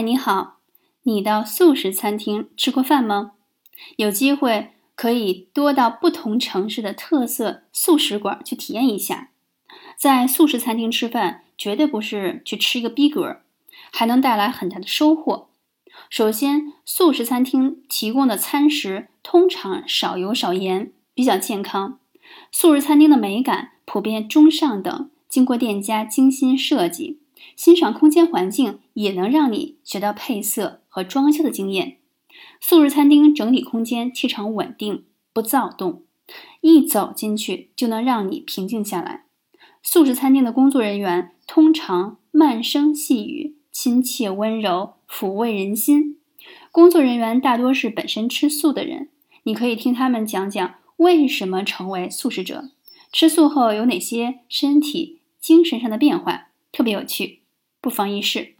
[0.00, 0.60] 嗨，你好，
[1.02, 3.32] 你到素食餐厅吃过饭吗？
[3.96, 9.28] 有机会可以多到不同城市的特色素食馆去体验一下。
[9.98, 13.42] 在素食餐厅吃饭，绝对不是去吃一个逼格，
[13.92, 15.50] 还能带来很大的收获。
[16.08, 21.98] 首先，素食餐厅提供的餐食通常少油少盐，比较健康。
[22.50, 27.19] 素食餐厅的美感普遍中上等，经过店家精心设计。
[27.56, 31.98] 欣赏空间环境也能让你学到配色和装修的经验。
[32.60, 36.02] 素食餐厅整体空间气场稳定，不躁动，
[36.60, 39.24] 一走进去就能让你平静下来。
[39.82, 46.18] 素食餐厅的工作人员通常慢声细语，亲切温柔，抚慰人心。
[46.70, 49.08] 工作人员大多是本身吃素的人，
[49.44, 52.70] 你可以听他们讲讲为什么成为素食者，
[53.10, 56.49] 吃素后有哪些身体、精神上的变化。
[56.80, 57.42] 特别有趣，
[57.82, 58.56] 不妨一试。